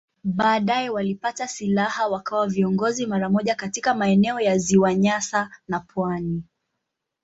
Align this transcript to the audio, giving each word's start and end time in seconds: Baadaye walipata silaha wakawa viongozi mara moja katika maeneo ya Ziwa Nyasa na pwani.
Baadaye 0.23 0.89
walipata 0.89 1.47
silaha 1.47 2.07
wakawa 2.07 2.47
viongozi 2.47 3.05
mara 3.05 3.29
moja 3.29 3.55
katika 3.55 3.93
maeneo 3.93 4.39
ya 4.39 4.57
Ziwa 4.57 4.93
Nyasa 4.95 5.49
na 5.67 5.79
pwani. 5.79 6.43